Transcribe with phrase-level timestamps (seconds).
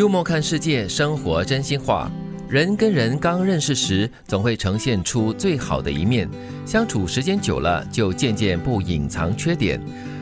[0.00, 2.10] 幽默看世界，生活真心话。
[2.48, 6.26] 人跟人刚认识时，总会呈现出最好的一面；
[6.64, 9.78] 相处时间久了，就渐渐不隐藏缺点。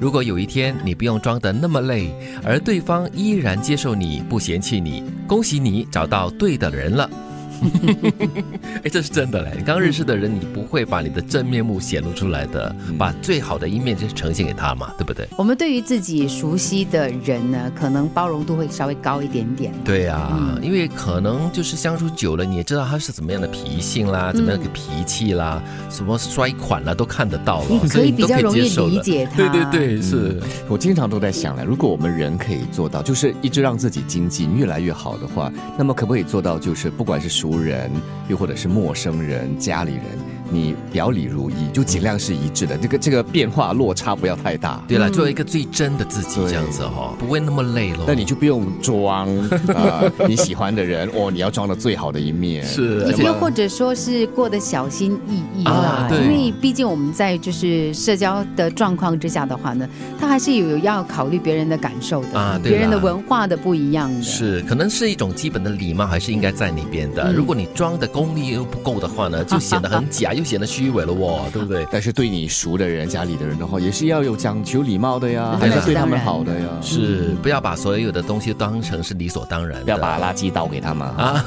[0.00, 7.08] 如果有一天你不用装得那么累，而对方依然接受你，不嫌弃你，恭喜你找到对的人了。
[8.82, 9.52] 哎，这是真的嘞！
[9.56, 15.28] 你刚认识的人，你不会把你的真面目显露出来的，把最好的一面就是呈现给他嘛，对不对？
[15.36, 19.72] 我们对于自己熟悉的人呢，可能包容度会稍微高一点点。
[19.84, 29.36] 对呀，因为可能就是相处久了，你也知道他是怎么样的脾性啦，怎么样的脾气啦，什么摔款啦，都看得到了，可以比较容易理解他。
[29.36, 37.90] 对对对，是我经常都在想了，如果我们人可以做到，就是一直让自己经济越来越好的话，那么可不可以做到，就是不管是熟人，
[38.28, 40.04] 又或者是陌生人、家里人。
[40.50, 44.82] 你表里如一，就尽量是一致的，这个这个变化落差不要太大。
[44.88, 48.04] 对了，做一个最真的自己，这样子哈，不会那么累了。
[48.06, 49.28] 那你就不用装
[49.74, 52.64] 啊， 你喜欢的人哦，你要装的最好的一面。
[52.64, 64.20] 是，又或者说是过得小心翼翼啦，因为毕竟我们在就是社交的状况之下的话呢，他还是有要考虑别人的感受的啊，别人的文化的不一样的。
[64.20, 67.32] 是，可能是一种基本的礼貌，还是应该在那边的。
[67.32, 70.32] 如果你装的功力又不够的话呢，就显得很假。
[70.42, 71.86] 就显得虚伪了哦， 对不对？
[71.90, 76.66] 但是对你熟的人、家里的人的话，也是要有讲求礼貌的呀，还是对他们好的呀。
[76.80, 81.44] 是，不要把所有的东西当成是理所当然，不要把垃圾倒给他们啊，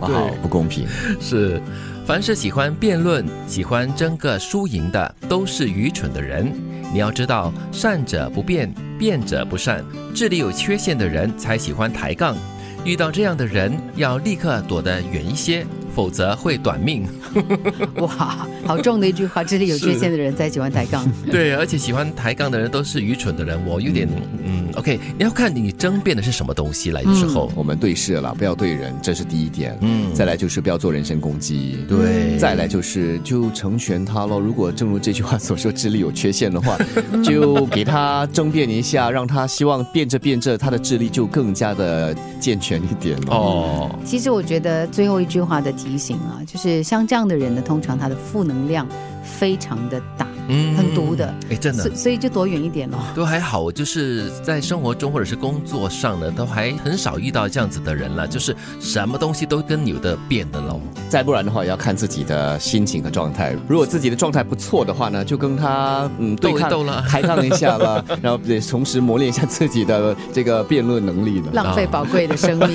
[0.00, 0.86] 不 好，不公平。
[1.20, 1.62] 是，
[2.04, 6.52] 凡是喜欢辩论、喜欢争个输赢的，都是愚蠢的人。
[6.92, 9.84] 你要知道，善者不辩，辩者不善。
[10.14, 12.36] 智力有缺陷的人才喜欢抬杠，
[12.84, 15.66] 遇到这样的人，要立刻躲得远一些。
[15.94, 17.06] 否则会短命。
[17.96, 19.44] 哇，好重的一句话！
[19.44, 21.06] 这里有缺陷的人才喜欢抬杠。
[21.30, 23.58] 对，而且喜欢抬杠的人都是愚蠢的人。
[23.64, 24.08] 我有点
[24.44, 29.78] 嗯，OK，你要看你争辩的是什么东西来的时候，我们对视了，不要对人，这是第一点。
[29.82, 31.84] 嗯，再来就是不要做人身攻击。
[31.88, 34.40] 对，再来就是就成全他喽。
[34.40, 36.78] 如果正如这句话所说，智力有缺陷的话，
[37.22, 43.90] 就给他争辩一下，让他希望变着变着，他的智力就更加的健全一点哦。
[44.04, 45.74] 其实我觉得最后一句话的。
[45.74, 48.86] 提醒啊，就是像这样的人呢，通常他的负能量
[49.22, 50.26] 非常的大。
[50.48, 52.98] 嗯，很毒的，哎，真的，所以就躲远一点咯。
[53.14, 60.80] 都还好，就是在生活中或者是工作上呢，都还很少遇到这样子的人了，就是什么东西都跟有的变的喽。
[61.08, 63.56] 再不然的话，也要看自己的心情和状态。
[63.68, 71.52] 如果自己的状态不错的话呢，就跟他嗯对抗斗了，抬杠一下了， 然后得同时磨练一下自己的这个辩论能力了。
[71.52, 72.74] 浪费宝贵的生命。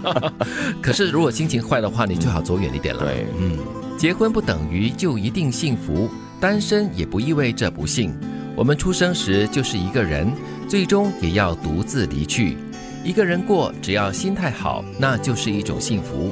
[0.80, 3.02] 可是如果心情坏的话，你最好走远一点了。
[3.02, 3.58] 对，嗯，
[3.98, 6.08] 结婚不等于就一定幸福。
[6.46, 8.16] 单身也不意味着不幸。
[8.54, 10.32] 我们出生时就是一个人，
[10.68, 12.56] 最终也要独自离去。
[13.02, 16.30] 一个人过，只要心态好，那就是一种幸福。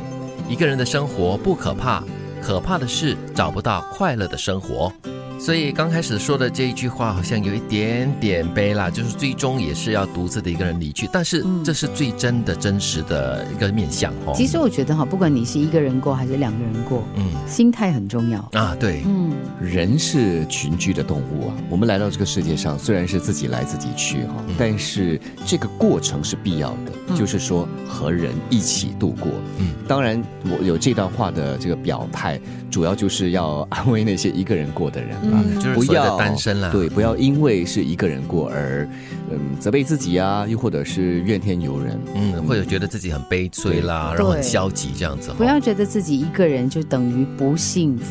[0.48, 2.04] 一个人的生活不可怕，
[2.41, 4.92] 可怕的是找不到快乐的生活。
[5.39, 14.33] 所以刚开始说的这一句话好像有一点点悲啦，就是最终也是要独自的一个人离去，但是这是最真的真实的一个面相哦。
[14.34, 18.75] 其实我觉得哈，不管你是一个人过还是两个人过，嗯，心态很重要啊。
[18.81, 21.55] 对，嗯，人是群居的动物啊。
[21.69, 29.31] 我们来到这个世界上，虽然是自己来自己去哈，但是这个过程是必要的，就是说和人一起度过。
[29.59, 32.41] 嗯，当然我有这段话的这个表态，
[32.71, 35.17] 主要就是要安慰那些一个人过的人。
[35.61, 38.89] 就是不要单身了，对，不要因为是一个人过而，
[39.31, 45.33] 嗯，责备自己啊，又或者是怨天尤人，嗯，或者觉得自己很悲催啦，然后很消极这样子。
[45.37, 48.05] 不要觉得自己一个人就等于不幸福，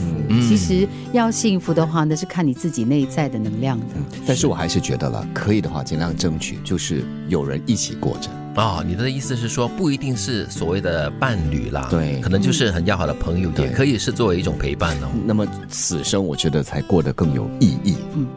[0.48, 3.86] 其实要幸福的话，那是看你自己内在的能量的。
[4.26, 8.30] 但是我还是觉得了，可以的话尽量争取，就是有人一起过着。
[8.56, 15.10] 啊，你的意思是说，不一定是所谓的伴侣啦，对，可能就是很要好的朋友，也可以是作为一种陪伴哦。
[15.26, 17.98] 那么此生我觉得才过得更有意义。
[18.16, 18.28] 嗯，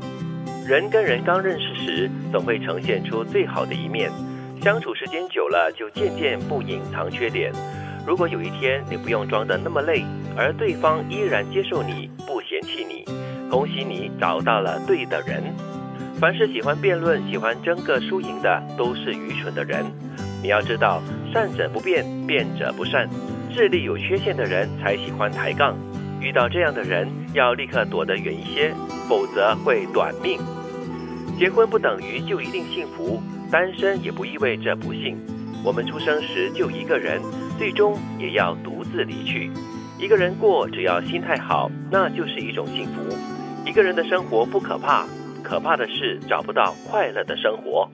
[0.66, 4.10] 人跟人刚认识时，总会呈现出最好的一面，
[4.63, 7.53] 相处时间久了，就渐渐不隐藏缺点。
[8.07, 10.03] 如果有一天你不用装的那么累，
[10.34, 13.04] 而对方依然接受你，不嫌弃你，
[13.51, 15.42] 恭喜你找到了对的人。
[16.19, 19.84] 凡是喜欢辩论、喜欢争个输赢的，都是愚蠢的人。
[20.42, 21.03] 你要知道，
[21.33, 23.09] 善者不辩，辩者不善。
[23.53, 25.77] 智力有缺陷的人才喜欢抬杠，
[26.21, 28.72] 遇到这样的人，要立刻躲得远一些，
[29.09, 30.38] 否则会短命。
[31.38, 35.16] 结婚不等于就一定幸福，单身也不意味着不幸。
[35.65, 37.21] 我们出生时就一个人，
[37.59, 39.50] 最终也要独自离去。
[39.98, 43.03] 一个人过，只要心态好，那就是一种幸福。
[43.65, 45.06] 一个人的生活不可怕。
[45.42, 47.88] 可怕的是找不到快乐的生活。